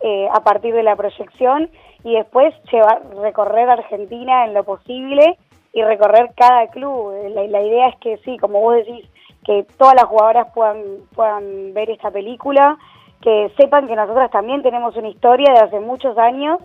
eh, 0.00 0.28
a 0.32 0.40
partir 0.40 0.74
de 0.74 0.82
la 0.82 0.96
proyección 0.96 1.70
y 2.04 2.14
después 2.14 2.54
llevar, 2.70 3.02
recorrer 3.16 3.70
Argentina 3.70 4.44
en 4.44 4.52
lo 4.52 4.64
posible 4.64 5.38
y 5.76 5.84
recorrer 5.84 6.30
cada 6.34 6.66
club. 6.68 7.12
La, 7.34 7.46
la 7.46 7.60
idea 7.60 7.88
es 7.88 7.96
que 7.96 8.16
sí, 8.24 8.38
como 8.38 8.60
vos 8.60 8.76
decís, 8.76 9.06
que 9.44 9.66
todas 9.76 9.94
las 9.94 10.06
jugadoras 10.06 10.46
puedan, 10.54 10.82
puedan 11.14 11.74
ver 11.74 11.90
esta 11.90 12.10
película, 12.10 12.78
que 13.20 13.52
sepan 13.58 13.86
que 13.86 13.94
nosotras 13.94 14.30
también 14.30 14.62
tenemos 14.62 14.96
una 14.96 15.08
historia 15.08 15.52
de 15.52 15.60
hace 15.60 15.80
muchos 15.80 16.16
años 16.16 16.60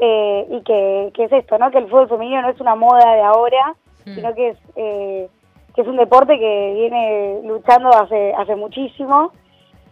eh, 0.00 0.46
y 0.48 0.62
que, 0.62 1.10
que, 1.12 1.24
es 1.24 1.32
esto, 1.32 1.58
¿no? 1.58 1.72
Que 1.72 1.78
el 1.78 1.88
fútbol 1.88 2.08
femenino 2.08 2.42
no 2.42 2.50
es 2.50 2.60
una 2.60 2.76
moda 2.76 3.14
de 3.14 3.22
ahora, 3.22 3.74
mm. 4.04 4.14
sino 4.14 4.34
que 4.36 4.48
es, 4.50 4.58
eh, 4.76 5.28
que 5.74 5.82
es 5.82 5.88
un 5.88 5.96
deporte 5.96 6.38
que 6.38 6.72
viene 6.74 7.40
luchando 7.42 7.88
hace, 7.88 8.32
hace 8.34 8.54
muchísimo 8.54 9.32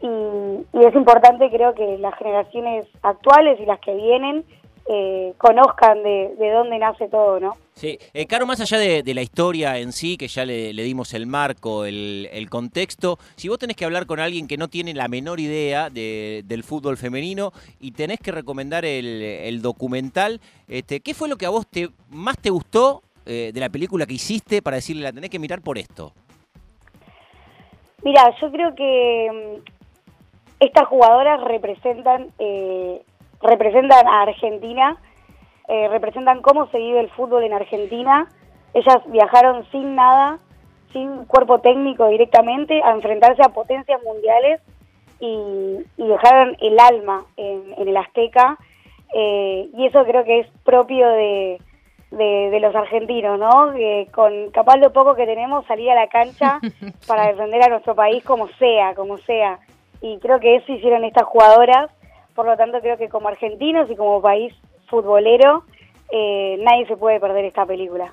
y, 0.00 0.06
y 0.06 0.84
es 0.84 0.94
importante 0.94 1.50
creo 1.50 1.74
que 1.74 1.98
las 1.98 2.14
generaciones 2.18 2.86
actuales 3.02 3.58
y 3.58 3.66
las 3.66 3.80
que 3.80 3.96
vienen 3.96 4.44
eh, 4.86 5.32
conozcan 5.38 6.02
de, 6.02 6.34
de, 6.38 6.50
dónde 6.50 6.78
nace 6.78 7.08
todo, 7.08 7.40
¿no? 7.40 7.56
Sí, 7.74 7.98
eh, 8.12 8.26
Caro, 8.26 8.46
más 8.46 8.60
allá 8.60 8.78
de, 8.78 9.14
la 9.14 9.22
historia 9.22 9.78
en 9.78 9.92
sí, 9.92 10.16
que 10.16 10.28
ya 10.28 10.44
le, 10.44 10.72
dimos 10.72 11.14
el 11.14 11.26
marco, 11.26 11.84
el, 11.84 12.46
contexto, 12.50 13.18
si 13.34 13.48
vos 13.48 13.58
tenés 13.58 13.76
que 13.76 13.84
hablar 13.84 14.06
con 14.06 14.20
alguien 14.20 14.46
que 14.46 14.56
no 14.56 14.68
tiene 14.68 14.94
la 14.94 15.08
menor 15.08 15.40
idea 15.40 15.90
del 15.90 16.62
fútbol 16.62 16.96
femenino 16.96 17.52
y 17.80 17.92
tenés 17.92 18.20
que 18.20 18.30
recomendar 18.30 18.84
el, 18.84 19.60
documental, 19.62 20.40
este, 20.68 21.00
¿qué 21.00 21.14
fue 21.14 21.28
lo 21.28 21.36
que 21.36 21.46
a 21.46 21.50
vos 21.50 21.66
te, 21.66 21.88
más 22.10 22.38
te 22.38 22.50
gustó 22.50 23.02
eh, 23.26 23.50
de 23.54 23.60
la 23.60 23.70
película 23.70 24.06
que 24.06 24.14
hiciste 24.14 24.60
para 24.60 24.76
decirle 24.76 25.02
la 25.02 25.12
tenés 25.12 25.30
que 25.30 25.38
mirar 25.38 25.62
por 25.62 25.78
esto? 25.78 26.12
Mira, 28.02 28.34
yo 28.38 28.52
creo 28.52 28.74
que 28.74 29.30
mm, 29.32 29.70
estas 30.60 30.86
jugadoras 30.88 31.42
representan 31.42 32.28
eh, 32.38 33.02
representan 33.40 34.06
a 34.06 34.22
Argentina, 34.22 34.96
eh, 35.68 35.88
representan 35.88 36.42
cómo 36.42 36.66
se 36.68 36.78
vive 36.78 37.00
el 37.00 37.10
fútbol 37.10 37.44
en 37.44 37.52
Argentina. 37.52 38.28
Ellas 38.74 38.98
viajaron 39.06 39.64
sin 39.70 39.94
nada, 39.94 40.38
sin 40.92 41.24
cuerpo 41.24 41.60
técnico 41.60 42.08
directamente, 42.08 42.82
a 42.82 42.92
enfrentarse 42.92 43.42
a 43.42 43.50
potencias 43.50 44.02
mundiales 44.02 44.60
y, 45.20 45.84
dejaron 45.96 46.56
el 46.60 46.78
alma 46.78 47.24
en, 47.36 47.74
el 47.78 47.96
Azteca. 47.96 48.58
Eh, 49.14 49.68
y 49.72 49.86
eso 49.86 50.04
creo 50.04 50.24
que 50.24 50.40
es 50.40 50.48
propio 50.64 51.08
de, 51.08 51.58
de, 52.10 52.60
los 52.60 52.74
argentinos, 52.74 53.38
¿no? 53.38 53.72
Que 53.72 54.08
con 54.12 54.50
capaz 54.50 54.76
lo 54.76 54.92
poco 54.92 55.14
que 55.14 55.26
tenemos, 55.26 55.66
salir 55.66 55.90
a 55.90 55.94
la 55.94 56.08
cancha 56.08 56.60
para 57.06 57.28
defender 57.28 57.62
a 57.62 57.68
nuestro 57.68 57.94
país 57.94 58.22
como 58.24 58.48
sea, 58.58 58.94
como 58.94 59.18
sea. 59.18 59.58
Y 60.00 60.18
creo 60.18 60.38
que 60.40 60.56
eso 60.56 60.72
hicieron 60.72 61.04
estas 61.04 61.24
jugadoras 61.24 61.90
por 62.34 62.46
lo 62.46 62.56
tanto, 62.56 62.80
creo 62.80 62.96
que 62.96 63.08
como 63.08 63.28
argentinos 63.28 63.90
y 63.90 63.96
como 63.96 64.20
país 64.20 64.54
futbolero, 64.88 65.64
eh, 66.10 66.56
nadie 66.60 66.86
se 66.86 66.96
puede 66.96 67.20
perder 67.20 67.44
esta 67.44 67.64
película. 67.64 68.12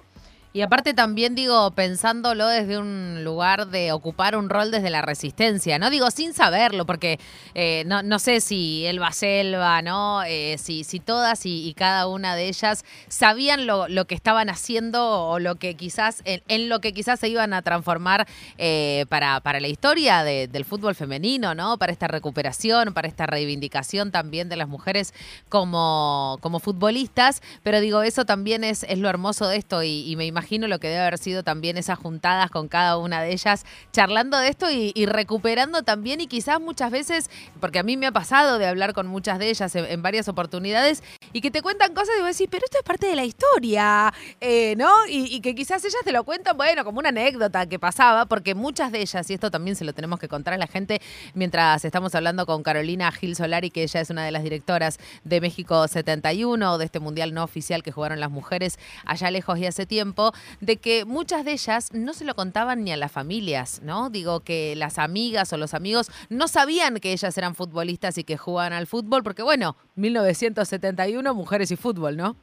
Y 0.53 0.62
aparte 0.63 0.93
también 0.93 1.34
digo, 1.34 1.72
pensándolo 1.72 2.46
desde 2.46 2.77
un 2.77 3.24
lugar 3.24 3.67
de 3.67 3.93
ocupar 3.93 4.36
un 4.36 4.50
rol 4.50 4.70
desde 4.70 4.89
la 4.89 5.01
resistencia, 5.01 5.79
¿no? 5.79 5.89
Digo, 5.89 6.12
sin 6.12 6.34
saberlo, 6.34 6.86
porque 6.86 7.22
eh, 7.55 7.84
no, 7.86 8.03
no, 8.03 8.20
sé 8.20 8.41
si 8.41 8.86
Elba 8.86 9.13
Selva, 9.13 9.81
¿no? 9.81 10.24
Eh, 10.24 10.58
si, 10.58 10.84
si 10.84 11.00
todas 11.00 11.46
y, 11.46 11.74
cada 11.77 12.08
una 12.08 12.36
de 12.36 12.50
ellas 12.50 12.84
sabían 13.08 13.65
lo, 13.65 13.88
lo, 13.88 14.05
que 14.05 14.13
estaban 14.13 14.50
haciendo 14.50 15.29
o 15.29 15.39
lo 15.39 15.55
que 15.55 15.75
quizás, 15.75 16.22
en, 16.25 16.67
lo 16.67 16.81
que 16.81 16.91
quizás 16.91 17.22
se 17.22 17.29
iban 17.29 17.53
a 17.53 17.62
transformar 17.62 18.27
eh, 18.58 19.05
para, 19.08 19.39
para 19.39 19.62
la 19.62 19.70
historia 19.70 20.25
del 20.25 20.65
fútbol 20.65 20.96
femenino, 20.96 21.55
¿no? 21.55 21.77
Para 21.77 21.93
esta 21.93 22.10
recuperación, 22.10 22.93
para 22.93 23.08
esta 23.08 23.25
reivindicación 23.25 24.12
también 24.12 24.50
de 24.50 24.58
las 24.58 24.67
mujeres 24.67 25.13
como, 25.48 26.38
como 26.41 26.60
futbolistas. 26.60 27.41
Pero 27.63 27.79
digo, 27.79 28.01
eso 28.01 28.25
también 28.25 28.65
es, 28.65 28.84
es 28.84 29.00
lo 29.00 29.08
hermoso 29.08 29.48
de 29.48 29.55
esto 29.55 29.81
y, 29.81 30.12
y 30.12 30.17
me 30.17 30.25
imagino 30.25 30.40
imagino 30.41 30.67
lo 30.67 30.79
que 30.79 30.88
debe 30.88 31.01
haber 31.01 31.19
sido 31.19 31.43
también 31.43 31.77
esas 31.77 32.00
juntadas 32.00 32.50
con 32.50 32.67
cada 32.67 32.98
una 32.98 33.21
de 33.21 33.31
ellas, 33.31 33.63
charlando 33.93 34.39
de 34.39 34.48
esto 34.50 34.71
y, 34.71 35.05
recuperando 35.05 35.83
también 35.83 36.19
y 36.19 36.25
quizás 36.25 36.60
muchas 36.60 36.89
veces, 36.89 37.29
porque 37.60 37.77
a 37.77 37.83
mí 37.83 37.95
me 37.95 38.07
ha 38.07 38.12
pasado 38.12 38.57
de 38.57 38.65
hablar 38.65 38.93
con 38.93 39.05
muchas 39.05 39.38
de 39.38 39.51
ellas 39.51 39.75
en, 39.75 40.01
varias 40.01 40.27
oportunidades 40.27 41.03
y 41.31 41.41
que 41.41 41.51
te 41.51 41.62
cuentan 41.62 41.93
cosas 41.93 42.15
y 42.17 42.21
vos 42.21 42.36
decís, 42.36 42.48
pero 42.50 42.65
esto 42.65 42.79
es 42.79 42.83
parte 42.83 43.05
de 43.05 43.15
la 43.15 43.24
historia, 43.24 44.12
eh, 44.39 44.74
¿no? 44.77 44.89
Y, 45.07 45.41
que 45.41 45.53
quizás 45.53 45.86
ellas 45.86 46.01
te 46.03 46.12
lo 46.12 46.24
cuentan, 46.24 46.57
bueno, 46.57 46.83
como 46.83 46.98
una 46.98 47.10
anécdota 47.10 47.67
que 47.67 47.77
pasaba, 47.77 48.25
porque 48.25 48.55
muchas 48.55 48.91
de 48.91 49.01
ellas, 49.01 49.29
y 49.29 49.36
esto 49.36 49.51
también 49.51 49.75
se 49.75 49.86
lo 49.86 49.93
tenemos 49.93 50.19
que 50.19 50.27
contar 50.27 50.55
a 50.55 50.57
la 50.57 50.67
gente 50.67 51.01
mientras 51.36 51.86
estamos 51.86 52.15
hablando 52.15 52.48
con 52.48 52.63
Carolina 52.63 53.12
Gil 53.12 53.36
Solari, 53.36 53.69
que 53.69 53.83
ella 53.83 54.01
es 54.01 54.10
una 54.10 54.25
de 54.25 54.31
las 54.31 54.41
directoras 54.41 54.98
de 55.24 55.39
México 55.39 55.88
71, 55.88 56.79
de 56.79 56.86
este 56.86 57.00
mundial 57.00 57.31
no 57.36 57.43
oficial 57.43 57.83
que 57.83 57.91
jugaron 57.91 58.19
las 58.19 58.31
mujeres 58.31 58.79
allá 59.05 59.29
lejos 59.29 59.60
y 59.60 59.67
hace 59.67 59.86
tiempo, 59.86 60.31
de 60.60 60.78
que 60.78 61.06
muchas 61.06 61.46
de 61.46 61.54
ellas 61.54 61.94
no 61.94 62.14
se 62.14 62.26
lo 62.26 62.36
contaban 62.36 62.84
ni 62.84 62.92
a 62.92 62.98
las 62.98 63.12
familias, 63.12 63.82
¿no? 63.84 64.10
Digo 64.10 64.42
que 64.42 64.76
las 64.76 65.00
amigas 65.00 65.52
o 65.54 65.58
los 65.58 65.74
amigos 65.74 66.12
no 66.30 66.48
sabían 66.48 67.00
que 67.00 67.12
ellas 67.12 67.38
eran 67.38 67.56
futbolistas 67.56 68.18
y 68.18 68.24
que 68.24 68.38
jugaban 68.38 68.74
al 68.74 68.88
fútbol, 68.88 69.24
porque 69.24 69.44
bueno, 69.44 69.76
1971, 69.96 71.34
mujeres 71.34 71.72
y 71.72 71.76
fútbol, 71.76 72.18
¿no? 72.18 72.36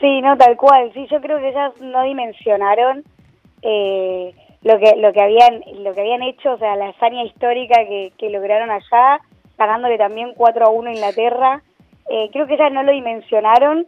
Sí, 0.00 0.20
no, 0.20 0.36
tal 0.36 0.56
cual. 0.56 0.92
Sí, 0.94 1.06
yo 1.10 1.20
creo 1.20 1.38
que 1.38 1.48
ellas 1.48 1.72
no 1.80 2.02
dimensionaron 2.04 3.02
eh, 3.62 4.32
lo 4.62 4.78
que 4.78 4.96
lo 4.96 5.12
que 5.12 5.20
habían 5.20 5.60
lo 5.82 5.92
que 5.94 6.00
habían 6.00 6.22
hecho, 6.22 6.52
o 6.52 6.58
sea, 6.58 6.76
la 6.76 6.90
hazaña 6.90 7.24
histórica 7.24 7.84
que, 7.86 8.12
que 8.16 8.30
lograron 8.30 8.70
allá, 8.70 9.20
ganándole 9.56 9.98
también 9.98 10.32
4 10.36 10.66
a 10.66 10.70
1 10.70 10.90
a 10.90 10.92
Inglaterra. 10.92 11.62
Eh, 12.10 12.30
creo 12.32 12.46
que 12.46 12.54
ellas 12.54 12.72
no 12.72 12.82
lo 12.82 12.92
dimensionaron 12.92 13.86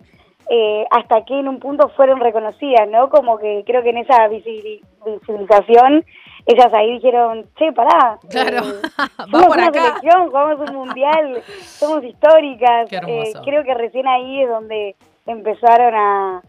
eh, 0.52 0.84
hasta 0.90 1.24
que 1.24 1.38
en 1.38 1.46
un 1.46 1.60
punto 1.60 1.90
fueron 1.90 2.18
reconocidas, 2.18 2.88
¿no? 2.88 3.08
Como 3.08 3.38
que 3.38 3.62
creo 3.64 3.84
que 3.84 3.90
en 3.90 3.98
esa 3.98 4.26
visibilización 4.26 6.04
ellas 6.44 6.74
ahí 6.74 6.94
dijeron, 6.94 7.46
che, 7.56 7.72
pará, 7.72 8.18
claro. 8.28 8.56
Eh, 8.58 8.82
somos 9.30 9.46
una 9.46 9.70
selección, 9.70 10.26
jugamos 10.26 10.68
un 10.68 10.74
mundial, 10.74 11.40
somos 11.46 12.02
históricas. 12.02 12.92
Eh, 12.92 13.32
creo 13.44 13.62
que 13.62 13.74
recién 13.74 14.08
ahí 14.08 14.42
es 14.42 14.48
donde 14.48 14.96
empezaron 15.24 15.94
a, 15.94 16.42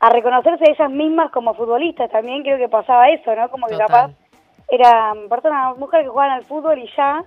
a 0.00 0.10
reconocerse 0.10 0.70
ellas 0.70 0.90
mismas 0.90 1.30
como 1.30 1.54
futbolistas. 1.54 2.10
También 2.10 2.42
creo 2.42 2.58
que 2.58 2.68
pasaba 2.68 3.08
eso, 3.08 3.34
¿no? 3.34 3.48
Como 3.48 3.68
que 3.68 3.78
capaz 3.78 4.10
eran 4.68 5.30
personas, 5.30 5.78
mujeres 5.78 6.04
que 6.04 6.10
jugaban 6.10 6.32
al 6.32 6.44
fútbol 6.44 6.78
y 6.78 6.90
ya. 6.94 7.24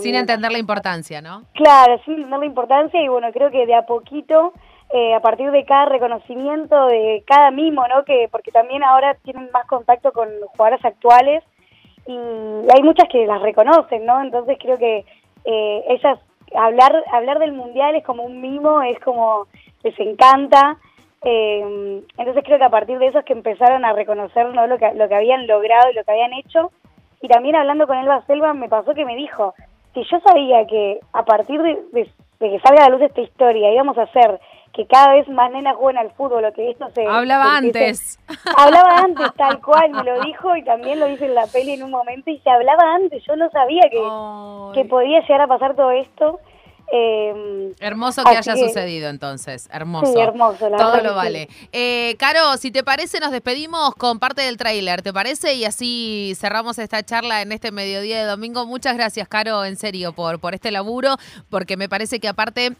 sin 0.00 0.14
entender 0.14 0.52
la 0.52 0.58
importancia, 0.58 1.20
¿no? 1.20 1.42
Claro, 1.54 1.98
sin 2.04 2.14
entender 2.14 2.38
la 2.38 2.46
importancia 2.46 3.02
y 3.02 3.08
bueno, 3.08 3.32
creo 3.32 3.50
que 3.50 3.66
de 3.66 3.74
a 3.74 3.84
poquito 3.84 4.52
eh, 4.90 5.14
a 5.14 5.20
partir 5.20 5.50
de 5.50 5.66
cada 5.66 5.84
reconocimiento 5.86 6.86
de 6.86 7.22
cada 7.26 7.50
mimo, 7.50 7.86
¿no? 7.88 8.04
Que 8.04 8.28
porque 8.30 8.50
también 8.50 8.82
ahora 8.82 9.14
tienen 9.22 9.50
más 9.52 9.66
contacto 9.66 10.12
con 10.12 10.28
los 10.40 10.48
jugadores 10.50 10.82
actuales 10.82 11.44
y 12.06 12.16
hay 12.16 12.82
muchas 12.82 13.06
que 13.10 13.26
las 13.26 13.42
reconocen, 13.42 14.06
¿no? 14.06 14.22
Entonces 14.22 14.56
creo 14.58 14.78
que 14.78 15.04
eh, 15.44 15.84
ellas 15.88 16.18
hablar 16.54 17.04
hablar 17.12 17.38
del 17.38 17.52
mundial 17.52 17.96
es 17.96 18.04
como 18.04 18.22
un 18.22 18.40
mimo, 18.40 18.80
es 18.80 18.98
como 19.00 19.46
les 19.82 19.98
encanta. 20.00 20.78
Eh, 21.22 22.02
entonces 22.16 22.42
creo 22.44 22.56
que 22.56 22.64
a 22.64 22.70
partir 22.70 22.98
de 22.98 23.08
eso 23.08 23.18
es 23.18 23.24
que 23.26 23.34
empezaron 23.34 23.84
a 23.84 23.92
reconocer 23.92 24.46
¿no? 24.54 24.66
lo 24.66 24.78
que 24.78 24.94
lo 24.94 25.06
que 25.06 25.14
habían 25.14 25.46
logrado 25.46 25.90
y 25.90 25.94
lo 25.94 26.04
que 26.04 26.12
habían 26.12 26.32
hecho. 26.32 26.72
Y 27.20 27.28
también 27.28 27.56
hablando 27.56 27.86
con 27.86 27.98
Elba 27.98 28.24
Selva 28.26 28.54
me 28.54 28.70
pasó 28.70 28.94
que 28.94 29.04
me 29.04 29.16
dijo, 29.16 29.52
si 29.92 30.02
yo 30.04 30.18
sabía 30.20 30.66
que 30.66 31.00
a 31.12 31.24
partir 31.26 31.60
de, 31.60 31.76
de 31.92 32.10
que 32.38 32.60
salga 32.60 32.84
a 32.84 32.88
la 32.88 32.96
luz 32.96 33.02
esta 33.02 33.20
historia 33.20 33.70
íbamos 33.70 33.98
a 33.98 34.04
hacer 34.04 34.40
que 34.78 34.86
cada 34.86 35.12
vez 35.14 35.26
más 35.26 35.50
nenas 35.50 35.74
juegan 35.74 36.06
al 36.06 36.12
fútbol, 36.12 36.44
o 36.44 36.52
que 36.52 36.70
esto 36.70 36.88
se... 36.94 37.04
Hablaba 37.04 37.56
antes. 37.56 38.16
hablaba 38.56 38.98
antes, 38.98 39.26
tal 39.34 39.60
cual, 39.60 39.90
me 39.90 40.04
lo 40.04 40.20
dijo 40.20 40.54
y 40.54 40.62
también 40.62 41.00
lo 41.00 41.06
dice 41.06 41.26
en 41.26 41.34
la 41.34 41.48
peli 41.48 41.72
en 41.72 41.82
un 41.82 41.90
momento 41.90 42.30
y 42.30 42.38
se 42.38 42.48
hablaba 42.48 42.94
antes, 42.94 43.20
yo 43.26 43.34
no 43.34 43.50
sabía 43.50 43.82
que, 43.90 44.80
que 44.80 44.88
podía 44.88 45.20
llegar 45.22 45.40
a 45.40 45.46
pasar 45.48 45.74
todo 45.74 45.90
esto. 45.90 46.38
Eh, 46.90 47.74
hermoso 47.80 48.22
que 48.24 48.36
haya 48.36 48.56
sucedido 48.56 49.10
entonces, 49.10 49.68
hermoso. 49.72 50.12
Sí, 50.12 50.20
hermoso, 50.20 50.70
Todo 50.70 51.02
lo 51.02 51.14
vale. 51.14 51.48
Eh, 51.72 52.14
Caro, 52.18 52.56
si 52.56 52.70
te 52.70 52.82
parece, 52.82 53.18
nos 53.20 53.32
despedimos 53.32 53.94
con 53.96 54.18
parte 54.18 54.42
del 54.42 54.56
tráiler, 54.56 55.02
¿te 55.02 55.12
parece? 55.12 55.54
Y 55.54 55.64
así 55.64 56.34
cerramos 56.36 56.78
esta 56.78 57.02
charla 57.02 57.42
en 57.42 57.50
este 57.50 57.72
mediodía 57.72 58.20
de 58.20 58.24
domingo. 58.24 58.64
Muchas 58.64 58.96
gracias, 58.96 59.28
Caro, 59.28 59.64
en 59.64 59.76
serio, 59.76 60.12
por, 60.12 60.38
por 60.38 60.54
este 60.54 60.70
laburo, 60.70 61.16
porque 61.50 61.76
me 61.76 61.88
parece 61.88 62.20
que 62.20 62.28
aparte 62.28 62.74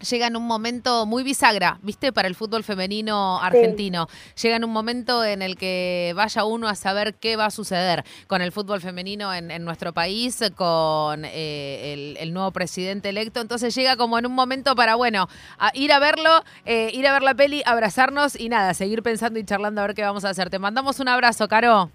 llega 0.00 0.26
en 0.26 0.36
un 0.36 0.46
momento 0.46 1.06
muy 1.06 1.22
bisagra, 1.22 1.78
¿viste? 1.82 2.12
Para 2.12 2.28
el 2.28 2.34
fútbol 2.34 2.64
femenino 2.64 3.40
argentino. 3.40 4.08
Llega 4.40 4.56
en 4.56 4.64
un 4.64 4.70
momento 4.70 5.24
en 5.24 5.42
el 5.42 5.56
que 5.56 6.12
vaya 6.16 6.44
uno 6.44 6.68
a 6.68 6.74
saber 6.74 7.14
qué 7.14 7.36
va 7.36 7.46
a 7.46 7.50
suceder 7.50 8.04
con 8.26 8.42
el 8.42 8.52
fútbol 8.52 8.80
femenino 8.80 9.32
en, 9.34 9.48
nuestro 9.64 9.92
país, 9.92 10.40
con 10.56 11.24
eh, 11.24 12.16
el, 12.18 12.32
nuevo 12.32 12.50
presidente 12.52 13.08
electo. 13.08 13.40
Entonces 13.40 13.74
llega 13.74 13.96
como 13.96 14.18
en 14.18 14.26
un 14.26 14.32
momento 14.32 14.74
para, 14.74 14.94
bueno, 14.94 15.28
ir 15.74 15.92
a 15.92 15.98
verlo, 15.98 16.44
eh, 16.64 16.90
ir 16.92 17.06
a 17.06 17.12
ver 17.12 17.22
la 17.22 17.34
peli, 17.34 17.62
abrazarnos 17.66 18.38
y 18.38 18.48
nada, 18.48 18.74
seguir 18.74 19.02
pensando 19.02 19.38
y 19.38 19.44
charlando 19.44 19.80
a 19.80 19.86
ver 19.86 19.94
qué 19.94 20.02
vamos 20.02 20.24
a 20.24 20.30
hacer. 20.30 20.50
Te 20.50 20.58
mandamos 20.58 21.00
un 21.00 21.08
abrazo, 21.08 21.48
Caro. 21.48 21.90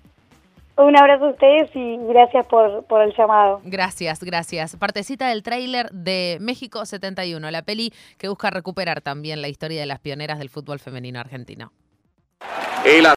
Un 0.75 0.97
abrazo 0.97 1.25
a 1.25 1.29
ustedes 1.29 1.69
y 1.75 1.97
gracias 1.97 2.47
por, 2.47 2.85
por 2.85 3.01
el 3.01 3.13
llamado. 3.15 3.61
Gracias, 3.63 4.23
gracias. 4.23 4.75
Partecita 4.75 5.29
del 5.29 5.43
tráiler 5.43 5.89
de 5.91 6.37
México 6.41 6.85
71, 6.85 7.51
la 7.51 7.61
peli 7.61 7.93
que 8.17 8.27
busca 8.27 8.49
recuperar 8.49 9.01
también 9.01 9.41
la 9.41 9.49
historia 9.49 9.79
de 9.79 9.85
las 9.85 9.99
pioneras 9.99 10.39
del 10.39 10.49
fútbol 10.49 10.79
femenino 10.79 11.19
argentino. 11.19 11.71
El 12.85 13.05